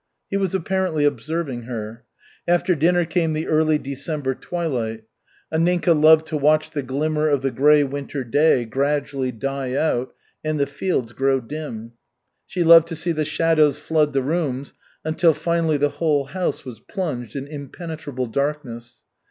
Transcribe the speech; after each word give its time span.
He 0.31 0.37
was 0.37 0.55
apparently 0.55 1.05
observing 1.05 1.61
her. 1.65 2.05
After 2.47 2.73
dinner 2.73 3.05
came 3.05 3.33
the 3.33 3.45
early 3.47 3.77
December 3.77 4.33
twilight. 4.33 5.03
Anninka 5.53 5.93
loved 5.93 6.25
to 6.29 6.37
watch 6.37 6.71
the 6.71 6.81
glimmer 6.81 7.29
of 7.29 7.43
the 7.43 7.51
gray 7.51 7.83
winter 7.83 8.23
day 8.23 8.65
gradually 8.65 9.31
die 9.31 9.75
out 9.75 10.11
and 10.43 10.59
the 10.59 10.65
fields 10.65 11.11
grow 11.11 11.39
dim; 11.39 11.91
she 12.47 12.63
loved 12.63 12.87
to 12.87 12.95
see 12.95 13.11
the 13.11 13.23
shadows 13.25 13.77
flood 13.77 14.13
the 14.13 14.23
rooms 14.23 14.73
until 15.05 15.35
finally 15.35 15.77
the 15.77 15.89
whole 15.89 16.25
house 16.25 16.65
was 16.65 16.79
plunged 16.79 17.35
in 17.35 17.45
impenetrable 17.45 18.25
darkness. 18.25 19.03